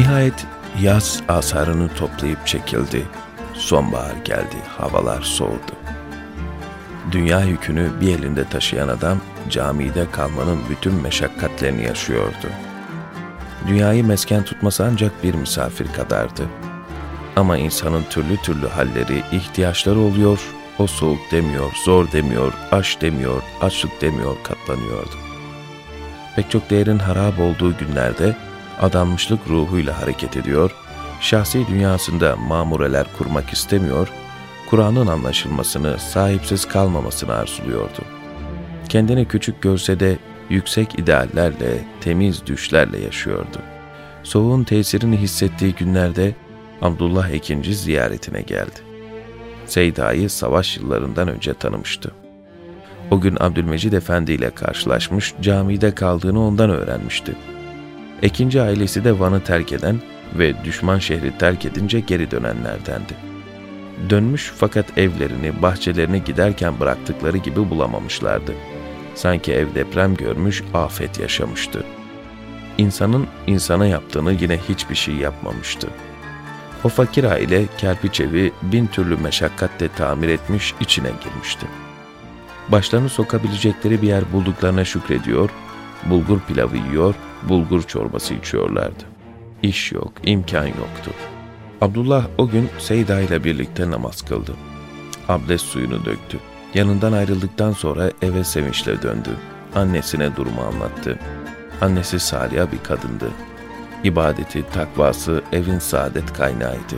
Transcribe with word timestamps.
Nihayet 0.00 0.46
yaz 0.80 1.22
asarını 1.28 1.94
toplayıp 1.94 2.46
çekildi. 2.46 3.06
Sonbahar 3.54 4.16
geldi, 4.24 4.56
havalar 4.78 5.22
soğudu. 5.22 5.72
Dünya 7.12 7.40
yükünü 7.40 7.90
bir 8.00 8.18
elinde 8.18 8.44
taşıyan 8.44 8.88
adam 8.88 9.20
camide 9.50 10.10
kalmanın 10.12 10.58
bütün 10.70 10.94
meşakkatlerini 10.94 11.84
yaşıyordu. 11.84 12.46
Dünyayı 13.66 14.04
mesken 14.04 14.44
tutması 14.44 14.84
ancak 14.84 15.24
bir 15.24 15.34
misafir 15.34 15.92
kadardı. 15.92 16.42
Ama 17.36 17.56
insanın 17.56 18.02
türlü 18.10 18.36
türlü 18.36 18.68
halleri, 18.68 19.22
ihtiyaçları 19.32 19.98
oluyor, 19.98 20.40
o 20.78 20.86
soğuk 20.86 21.20
demiyor, 21.32 21.72
zor 21.84 22.12
demiyor, 22.12 22.52
aç 22.72 23.00
demiyor, 23.00 23.42
açlık 23.60 24.00
demiyor, 24.00 24.36
katlanıyordu. 24.42 25.16
Pek 26.36 26.50
çok 26.50 26.70
değerin 26.70 26.98
harap 26.98 27.40
olduğu 27.40 27.78
günlerde 27.78 28.36
adanmışlık 28.80 29.40
ruhuyla 29.48 30.00
hareket 30.00 30.36
ediyor, 30.36 30.70
şahsi 31.20 31.66
dünyasında 31.66 32.36
mamureler 32.36 33.06
kurmak 33.18 33.50
istemiyor, 33.50 34.08
Kur'an'ın 34.70 35.06
anlaşılmasını, 35.06 35.98
sahipsiz 35.98 36.64
kalmamasını 36.64 37.34
arzuluyordu. 37.34 38.02
Kendini 38.88 39.28
küçük 39.28 39.62
görse 39.62 40.00
de 40.00 40.18
yüksek 40.50 40.98
ideallerle, 40.98 41.84
temiz 42.00 42.46
düşlerle 42.46 42.98
yaşıyordu. 42.98 43.58
Soğuğun 44.22 44.64
tesirini 44.64 45.16
hissettiği 45.16 45.74
günlerde 45.74 46.34
Abdullah 46.82 47.30
ikinci 47.30 47.74
ziyaretine 47.74 48.42
geldi. 48.42 48.80
Seyda'yı 49.66 50.30
savaş 50.30 50.76
yıllarından 50.76 51.28
önce 51.28 51.54
tanımıştı. 51.54 52.12
O 53.10 53.20
gün 53.20 53.36
Abdülmecid 53.40 53.92
Efendi 53.92 54.32
ile 54.32 54.50
karşılaşmış, 54.50 55.34
camide 55.40 55.94
kaldığını 55.94 56.46
ondan 56.46 56.70
öğrenmişti. 56.70 57.36
İkinci 58.22 58.62
ailesi 58.62 59.04
de 59.04 59.20
Van'ı 59.20 59.44
terk 59.44 59.72
eden 59.72 60.00
ve 60.34 60.64
düşman 60.64 60.98
şehri 60.98 61.38
terk 61.38 61.64
edince 61.66 62.00
geri 62.00 62.30
dönenlerdendi. 62.30 63.14
Dönmüş 64.10 64.52
fakat 64.56 64.98
evlerini, 64.98 65.62
bahçelerini 65.62 66.24
giderken 66.24 66.80
bıraktıkları 66.80 67.36
gibi 67.36 67.70
bulamamışlardı. 67.70 68.52
Sanki 69.14 69.52
ev 69.52 69.74
deprem 69.74 70.14
görmüş, 70.14 70.62
afet 70.74 71.20
yaşamıştı. 71.20 71.84
İnsanın 72.78 73.26
insana 73.46 73.86
yaptığını 73.86 74.32
yine 74.32 74.58
hiçbir 74.68 74.94
şey 74.94 75.14
yapmamıştı. 75.14 75.88
O 76.84 76.88
fakir 76.88 77.24
aile 77.24 77.64
kerpiç 77.78 78.20
evi 78.20 78.52
bin 78.62 78.86
türlü 78.86 79.16
meşakkatle 79.16 79.88
tamir 79.88 80.28
etmiş, 80.28 80.74
içine 80.80 81.10
girmişti. 81.24 81.66
Başlarını 82.68 83.08
sokabilecekleri 83.08 84.02
bir 84.02 84.08
yer 84.08 84.32
bulduklarına 84.32 84.84
şükrediyor, 84.84 85.50
bulgur 86.06 86.40
pilavı 86.40 86.76
yiyor, 86.76 87.14
bulgur 87.48 87.82
çorbası 87.82 88.34
içiyorlardı. 88.34 89.04
İş 89.62 89.92
yok, 89.92 90.12
imkan 90.24 90.66
yoktu. 90.66 91.10
Abdullah 91.80 92.26
o 92.38 92.48
gün 92.48 92.68
Seyda 92.78 93.20
ile 93.20 93.44
birlikte 93.44 93.90
namaz 93.90 94.22
kıldı. 94.22 94.52
Abdest 95.28 95.64
suyunu 95.64 96.04
döktü. 96.04 96.38
Yanından 96.74 97.12
ayrıldıktan 97.12 97.72
sonra 97.72 98.10
eve 98.22 98.44
sevinçle 98.44 99.02
döndü. 99.02 99.30
Annesine 99.74 100.36
durumu 100.36 100.60
anlattı. 100.60 101.18
Annesi 101.80 102.20
Saliha 102.20 102.72
bir 102.72 102.82
kadındı. 102.82 103.30
İbadeti, 104.04 104.64
takvası 104.72 105.42
evin 105.52 105.78
saadet 105.78 106.32
kaynağıydı. 106.32 106.96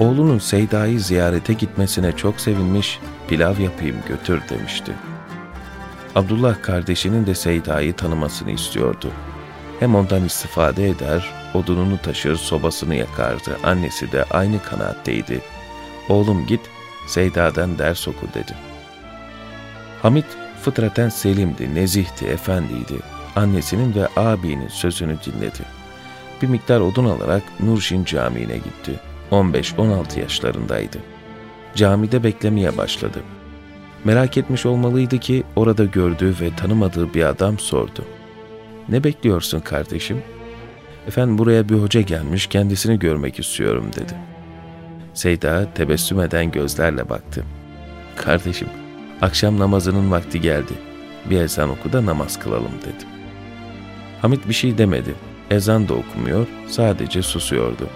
Oğlunun 0.00 0.38
Seyda'yı 0.38 1.00
ziyarete 1.00 1.52
gitmesine 1.52 2.12
çok 2.16 2.40
sevinmiş, 2.40 3.00
pilav 3.28 3.58
yapayım 3.58 3.96
götür 4.08 4.40
demişti. 4.50 4.92
Abdullah 6.14 6.62
kardeşinin 6.62 7.26
de 7.26 7.34
Seyda'yı 7.34 7.92
tanımasını 7.92 8.50
istiyordu. 8.50 9.10
Hem 9.80 9.94
ondan 9.94 10.24
istifade 10.24 10.88
eder, 10.88 11.30
odununu 11.54 11.98
taşır, 11.98 12.36
sobasını 12.36 12.94
yakardı. 12.94 13.58
Annesi 13.64 14.12
de 14.12 14.24
aynı 14.24 14.62
kanaatteydi. 14.62 15.40
Oğlum 16.08 16.46
git, 16.46 16.60
Seyda'dan 17.06 17.78
ders 17.78 18.08
oku 18.08 18.26
dedi. 18.34 18.54
Hamit 20.02 20.24
fıtraten 20.62 21.08
selimdi, 21.08 21.74
nezihti, 21.74 22.26
efendiydi. 22.26 22.94
Annesinin 23.36 23.94
ve 23.94 24.08
abinin 24.16 24.68
sözünü 24.68 25.16
dinledi. 25.26 25.62
Bir 26.42 26.48
miktar 26.48 26.80
odun 26.80 27.04
alarak 27.04 27.42
Nurşin 27.60 28.04
Camii'ne 28.04 28.56
gitti. 28.56 29.00
15-16 29.30 30.20
yaşlarındaydı. 30.20 30.98
Camide 31.74 32.24
beklemeye 32.24 32.76
başladı. 32.76 33.22
Merak 34.04 34.36
etmiş 34.36 34.66
olmalıydı 34.66 35.18
ki 35.18 35.42
orada 35.56 35.84
gördüğü 35.84 36.34
ve 36.40 36.56
tanımadığı 36.56 37.14
bir 37.14 37.24
adam 37.24 37.58
sordu. 37.58 38.04
Ne 38.88 39.04
bekliyorsun 39.04 39.60
kardeşim? 39.60 40.22
Efendim 41.06 41.38
buraya 41.38 41.68
bir 41.68 41.74
hoca 41.74 42.00
gelmiş 42.00 42.46
kendisini 42.46 42.98
görmek 42.98 43.38
istiyorum 43.38 43.90
dedi. 43.96 44.14
Seyda 45.14 45.74
tebessüm 45.74 46.20
eden 46.20 46.50
gözlerle 46.50 47.08
baktı. 47.08 47.44
Kardeşim 48.16 48.68
akşam 49.20 49.58
namazının 49.58 50.10
vakti 50.10 50.40
geldi. 50.40 50.72
Bir 51.30 51.40
ezan 51.40 51.70
oku 51.70 51.92
da 51.92 52.06
namaz 52.06 52.38
kılalım 52.38 52.72
dedi. 52.82 53.04
Hamit 54.22 54.48
bir 54.48 54.54
şey 54.54 54.78
demedi. 54.78 55.14
Ezan 55.50 55.88
da 55.88 55.94
okumuyor, 55.94 56.46
sadece 56.68 57.22
susuyordu. 57.22 57.88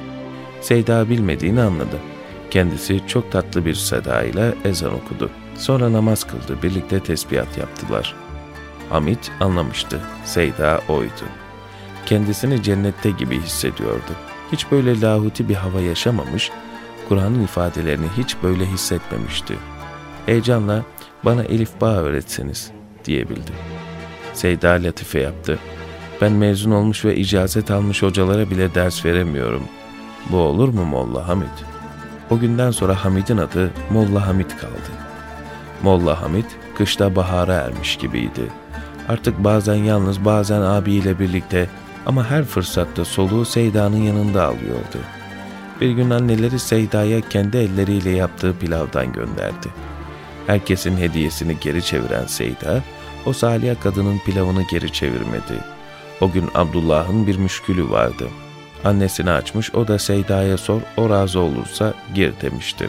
Seyda 0.60 1.08
bilmediğini 1.10 1.60
anladı. 1.60 1.96
Kendisi 2.50 3.00
çok 3.06 3.32
tatlı 3.32 3.66
bir 3.66 3.74
sedayla 3.74 4.54
ezan 4.64 4.94
okudu. 4.94 5.30
Sonra 5.58 5.92
namaz 5.92 6.24
kıldı, 6.24 6.62
birlikte 6.62 7.00
tesbihat 7.00 7.58
yaptılar. 7.58 8.14
Hamit 8.90 9.30
anlamıştı, 9.40 10.00
Seyda 10.24 10.80
oydu. 10.88 11.24
Kendisini 12.06 12.62
cennette 12.62 13.10
gibi 13.10 13.40
hissediyordu. 13.40 14.12
Hiç 14.52 14.70
böyle 14.70 15.00
lahuti 15.00 15.48
bir 15.48 15.54
hava 15.54 15.80
yaşamamış, 15.80 16.50
Kur'an'ın 17.08 17.44
ifadelerini 17.44 18.06
hiç 18.16 18.36
böyle 18.42 18.66
hissetmemişti. 18.66 19.54
Heyecanla 20.26 20.82
bana 21.24 21.44
Elif 21.44 21.80
Bağ 21.80 21.94
öğretseniz 21.96 22.70
diyebildi. 23.04 23.52
Seyda 24.34 24.70
latife 24.70 25.20
yaptı. 25.20 25.58
Ben 26.20 26.32
mezun 26.32 26.70
olmuş 26.70 27.04
ve 27.04 27.16
icazet 27.16 27.70
almış 27.70 28.02
hocalara 28.02 28.50
bile 28.50 28.74
ders 28.74 29.04
veremiyorum. 29.04 29.62
Bu 30.30 30.36
olur 30.36 30.68
mu 30.68 30.84
Molla 30.84 31.28
Hamid? 31.28 31.46
O 32.30 32.38
günden 32.38 32.70
sonra 32.70 33.04
Hamid'in 33.04 33.36
adı 33.36 33.70
Molla 33.90 34.26
Hamid 34.26 34.50
kaldı. 34.50 34.90
Molla 35.82 36.22
Hamid 36.22 36.44
kışta 36.74 37.16
bahara 37.16 37.54
ermiş 37.54 37.96
gibiydi. 37.96 38.42
Artık 39.08 39.44
bazen 39.44 39.74
yalnız 39.74 40.24
bazen 40.24 40.60
abiyle 40.60 41.18
birlikte 41.18 41.68
ama 42.06 42.30
her 42.30 42.44
fırsatta 42.44 43.04
soluğu 43.04 43.44
Seyda'nın 43.44 44.02
yanında 44.02 44.44
alıyordu. 44.44 44.98
Bir 45.80 45.90
gün 45.90 46.10
anneleri 46.10 46.58
Seyda'ya 46.58 47.20
kendi 47.20 47.56
elleriyle 47.56 48.10
yaptığı 48.10 48.58
pilavdan 48.58 49.12
gönderdi. 49.12 49.68
Herkesin 50.46 50.96
hediyesini 50.96 51.56
geri 51.60 51.84
çeviren 51.84 52.26
Seyda, 52.26 52.82
o 53.26 53.32
salih 53.32 53.80
kadının 53.80 54.18
pilavını 54.18 54.62
geri 54.70 54.92
çevirmedi. 54.92 55.64
O 56.20 56.30
gün 56.30 56.48
Abdullah'ın 56.54 57.26
bir 57.26 57.36
müşkülü 57.36 57.90
vardı. 57.90 58.28
Annesini 58.84 59.30
açmış, 59.30 59.74
o 59.74 59.88
da 59.88 59.98
Seyda'ya 59.98 60.58
sor, 60.58 60.80
o 60.96 61.10
razı 61.10 61.40
olursa 61.40 61.94
gir 62.14 62.32
demişti. 62.42 62.88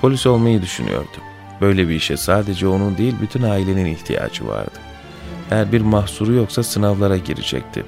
Polis 0.00 0.26
olmayı 0.26 0.62
düşünüyordu. 0.62 1.31
Böyle 1.62 1.88
bir 1.88 1.94
işe 1.94 2.16
sadece 2.16 2.66
onun 2.66 2.98
değil 2.98 3.14
bütün 3.22 3.42
ailenin 3.42 3.86
ihtiyacı 3.86 4.46
vardı. 4.48 4.78
Eğer 5.50 5.72
bir 5.72 5.80
mahsuru 5.80 6.32
yoksa 6.32 6.62
sınavlara 6.62 7.16
girecekti. 7.16 7.84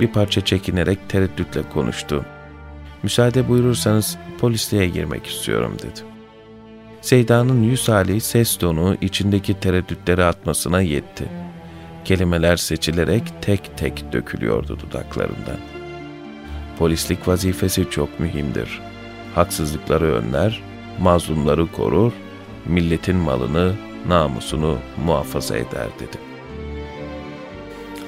Bir 0.00 0.06
parça 0.06 0.44
çekinerek 0.44 1.08
tereddütle 1.08 1.62
konuştu. 1.74 2.24
Müsaade 3.02 3.48
buyurursanız 3.48 4.18
polisliğe 4.40 4.88
girmek 4.88 5.26
istiyorum 5.26 5.76
dedi. 5.78 6.00
Seyda'nın 7.00 7.62
yüz 7.62 7.88
hali 7.88 8.20
ses 8.20 8.56
tonu 8.56 8.96
içindeki 9.00 9.60
tereddütleri 9.60 10.24
atmasına 10.24 10.80
yetti. 10.80 11.24
Kelimeler 12.04 12.56
seçilerek 12.56 13.22
tek 13.42 13.70
tek 13.76 14.12
dökülüyordu 14.12 14.78
dudaklarından. 14.80 15.58
Polislik 16.78 17.28
vazifesi 17.28 17.90
çok 17.90 18.20
mühimdir. 18.20 18.80
Haksızlıkları 19.34 20.14
önler, 20.14 20.62
mazlumları 21.00 21.72
korur, 21.72 22.12
milletin 22.66 23.16
malını, 23.16 23.74
namusunu 24.08 24.78
muhafaza 25.04 25.56
eder 25.56 25.88
dedi. 26.00 26.16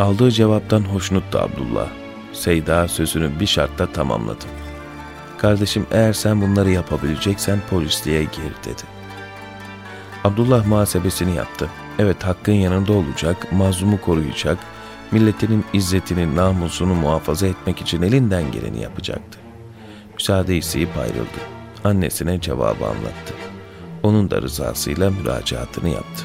Aldığı 0.00 0.31
cevaptan 0.31 0.81
hoşnuttu 0.81 1.38
Abdullah. 1.38 1.88
Seyda 2.32 2.88
sözünü 2.88 3.40
bir 3.40 3.46
şartla 3.46 3.87
tamamladı. 3.87 4.44
Kardeşim 5.38 5.87
eğer 5.90 6.12
sen 6.12 6.43
bunları 6.43 6.70
yapabileceksen 6.70 7.58
polisliğe 7.70 8.22
gir 8.22 8.52
dedi. 8.64 8.82
Abdullah 10.25 10.66
muhasebesini 10.66 11.37
yaptı. 11.37 11.69
Evet 11.98 12.25
hakkın 12.25 12.52
yanında 12.52 12.93
olacak, 12.93 13.52
mazlumu 13.52 14.00
koruyacak, 14.00 14.58
milletinin 15.12 15.64
izzetini, 15.72 16.37
namusunu 16.37 16.94
muhafaza 16.94 17.46
etmek 17.46 17.81
için 17.81 18.02
elinden 18.02 18.52
geleni 18.52 18.82
yapacaktı. 18.82 19.38
Müsaade 20.14 20.56
isteyip 20.56 20.98
ayrıldı. 20.98 21.40
Annesine 21.84 22.40
cevabı 22.40 22.84
anlattı. 22.87 23.34
Onun 24.02 24.31
da 24.31 24.43
rızasıyla 24.43 25.10
müracaatını 25.10 25.88
yaptı. 25.88 26.25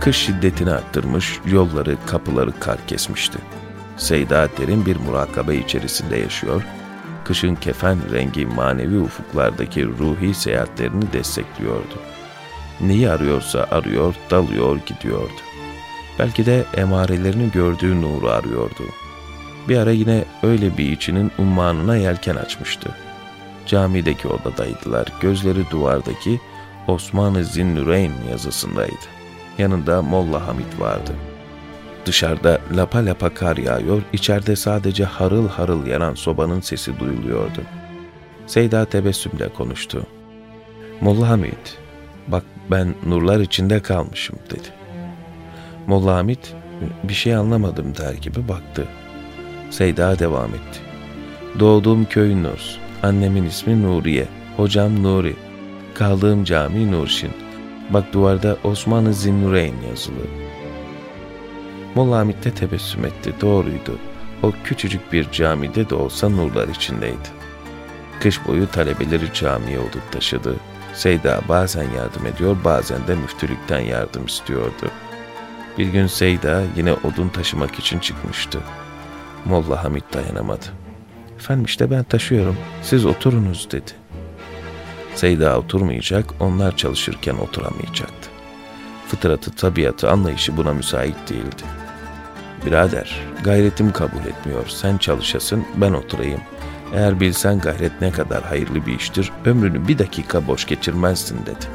Kış 0.00 0.16
şiddetini 0.16 0.70
arttırmış, 0.70 1.40
yolları, 1.46 1.96
kapıları 2.06 2.60
kar 2.60 2.86
kesmişti. 2.86 3.38
Seyda 3.96 4.48
derin 4.58 4.86
bir 4.86 4.96
murakabe 4.96 5.56
içerisinde 5.56 6.16
yaşıyor, 6.16 6.62
kışın 7.24 7.54
kefen 7.54 8.12
rengi 8.12 8.46
manevi 8.46 8.98
ufuklardaki 8.98 9.86
ruhi 9.86 10.34
seyahatlerini 10.34 11.12
destekliyordu. 11.12 11.98
Neyi 12.80 13.10
arıyorsa 13.10 13.66
arıyor, 13.70 14.14
dalıyor, 14.30 14.78
gidiyordu. 14.86 15.45
Belki 16.18 16.46
de 16.46 16.64
emarelerini 16.76 17.50
gördüğü 17.50 18.02
nuru 18.02 18.28
arıyordu. 18.28 18.82
Bir 19.68 19.78
ara 19.78 19.90
yine 19.90 20.24
öyle 20.42 20.78
bir 20.78 20.92
içinin 20.92 21.32
ummanına 21.38 21.96
yelken 21.96 22.36
açmıştı. 22.36 22.90
Camideki 23.66 24.28
odadaydılar, 24.28 25.06
gözleri 25.20 25.70
duvardaki 25.70 26.40
Osman-ı 26.86 27.44
Zinnüreyn 27.44 28.12
yazısındaydı. 28.30 29.06
Yanında 29.58 30.02
Molla 30.02 30.46
Hamit 30.46 30.80
vardı. 30.80 31.12
Dışarıda 32.06 32.60
lapa 32.76 32.98
lapa 33.06 33.34
kar 33.34 33.56
yağıyor, 33.56 34.02
içeride 34.12 34.56
sadece 34.56 35.04
harıl 35.04 35.48
harıl 35.48 35.86
yanan 35.86 36.14
sobanın 36.14 36.60
sesi 36.60 36.98
duyuluyordu. 36.98 37.60
Seyda 38.46 38.84
tebessümle 38.84 39.48
konuştu. 39.48 40.06
Molla 41.00 41.28
Hamit, 41.28 41.78
bak 42.28 42.42
ben 42.70 42.94
nurlar 43.06 43.40
içinde 43.40 43.82
kalmışım 43.82 44.36
dedi. 44.50 44.68
Molla 45.86 46.16
Hamit 46.16 46.54
bir 47.02 47.14
şey 47.14 47.34
anlamadım 47.34 47.96
der 47.96 48.14
gibi 48.14 48.48
baktı. 48.48 48.84
Seyda 49.70 50.18
devam 50.18 50.50
etti. 50.50 50.80
Doğduğum 51.58 52.04
köy 52.04 52.42
Nurs, 52.42 52.76
annemin 53.02 53.44
ismi 53.44 53.82
Nuriye, 53.82 54.28
hocam 54.56 55.02
Nuri, 55.02 55.36
kaldığım 55.94 56.44
cami 56.44 56.92
Nurşin. 56.92 57.30
Bak 57.90 58.12
duvarda 58.12 58.56
Osmanlı 58.64 59.14
Zinnureyn 59.14 59.74
yazılı. 59.90 60.26
Molla 61.94 62.18
Hamit 62.18 62.44
de 62.44 62.50
tebessüm 62.50 63.04
etti, 63.04 63.32
doğruydu. 63.40 63.98
O 64.42 64.52
küçücük 64.64 65.12
bir 65.12 65.30
camide 65.30 65.90
de 65.90 65.94
olsa 65.94 66.28
nurlar 66.28 66.68
içindeydi. 66.68 67.28
Kış 68.20 68.46
boyu 68.46 68.70
talebeleri 68.70 69.32
camiye 69.34 69.78
odut 69.78 70.12
taşıdı. 70.12 70.56
Seyda 70.94 71.40
bazen 71.48 71.82
yardım 71.96 72.26
ediyor, 72.26 72.56
bazen 72.64 73.06
de 73.06 73.14
müftülükten 73.14 73.80
yardım 73.80 74.26
istiyordu. 74.26 74.90
Bir 75.78 75.86
gün 75.86 76.06
Seyda 76.06 76.62
yine 76.76 76.92
odun 76.92 77.28
taşımak 77.28 77.78
için 77.78 77.98
çıkmıştı. 77.98 78.60
Molla 79.44 79.84
Hamit 79.84 80.04
dayanamadı. 80.14 80.64
Efendim 81.36 81.64
işte 81.64 81.90
ben 81.90 82.04
taşıyorum, 82.04 82.56
siz 82.82 83.06
oturunuz 83.06 83.68
dedi. 83.70 83.90
Seyda 85.14 85.58
oturmayacak, 85.58 86.24
onlar 86.40 86.76
çalışırken 86.76 87.34
oturamayacaktı. 87.34 88.30
Fıtratı, 89.08 89.50
tabiatı, 89.50 90.10
anlayışı 90.10 90.56
buna 90.56 90.72
müsait 90.72 91.28
değildi. 91.28 91.62
Birader, 92.66 93.20
gayretim 93.44 93.92
kabul 93.92 94.26
etmiyor, 94.26 94.66
sen 94.68 94.98
çalışasın, 94.98 95.64
ben 95.76 95.92
oturayım. 95.92 96.40
Eğer 96.94 97.20
bilsen 97.20 97.58
gayret 97.58 98.00
ne 98.00 98.10
kadar 98.10 98.42
hayırlı 98.44 98.86
bir 98.86 98.94
iştir, 98.94 99.32
ömrünü 99.44 99.88
bir 99.88 99.98
dakika 99.98 100.46
boş 100.46 100.66
geçirmezsin 100.66 101.46
dedi. 101.46 101.66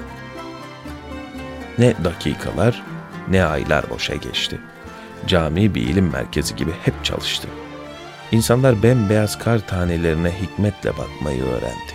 Ne 1.78 1.94
dakikalar, 2.04 2.84
ne 3.32 3.46
aylar 3.46 3.90
boşa 3.90 4.16
geçti. 4.16 4.60
Cami 5.28 5.76
bir 5.76 5.82
ilim 5.82 6.12
merkezi 6.12 6.56
gibi 6.56 6.72
hep 6.84 7.06
çalıştı. 7.06 7.48
İnsanlar 8.32 8.84
bembeyaz 8.84 9.40
kar 9.40 9.68
tanelerine 9.68 10.32
hikmetle 10.42 10.98
bakmayı 10.98 11.44
öğrendi. 11.44 11.94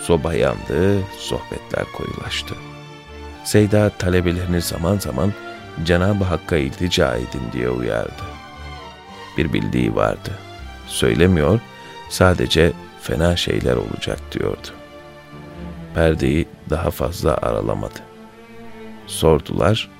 Soba 0.00 0.34
yandı, 0.34 0.98
sohbetler 1.18 1.84
koyulaştı. 1.96 2.54
Seyda 3.44 3.90
talebelerini 3.90 4.60
zaman 4.60 4.98
zaman 4.98 5.32
Cenab-ı 5.84 6.24
Hakk'a 6.24 6.56
iltica 6.56 7.14
edin 7.14 7.42
diye 7.52 7.70
uyardı. 7.70 8.22
Bir 9.38 9.52
bildiği 9.52 9.94
vardı. 9.94 10.30
Söylemiyor, 10.86 11.60
sadece 12.08 12.72
fena 13.02 13.36
şeyler 13.36 13.76
olacak 13.76 14.18
diyordu. 14.32 14.68
Perdeyi 15.94 16.48
daha 16.70 16.90
fazla 16.90 17.36
aralamadı. 17.36 17.98
Sordular, 19.06 19.90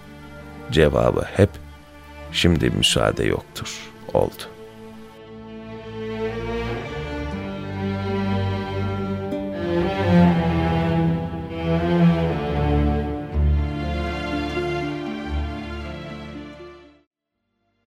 cevabı 0.70 1.24
hep 1.36 1.50
şimdi 2.32 2.70
müsaade 2.70 3.24
yoktur 3.24 3.76
oldu. 4.12 4.53